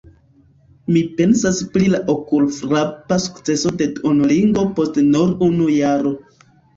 Mi 0.93 1.01
pensas 1.17 1.57
pri 1.75 1.89
la 1.95 1.99
okulfrapa 2.13 3.17
sukceso 3.25 3.73
de 3.81 3.89
Duolingo 3.99 4.65
post 4.81 4.97
nur 5.11 5.35
unu 5.49 5.69
jaro. 5.75 6.15